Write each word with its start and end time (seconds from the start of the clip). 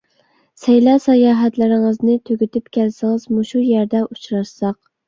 سەيلە- 0.61 0.95
ساياھەتلىرىڭىزنى 1.03 2.17
تۈگىتىپ 2.31 2.75
كەلسىڭىز، 2.81 3.31
مۇشۇ 3.39 3.67
يەردە 3.71 4.07
ئۇچراشساق. 4.11 4.85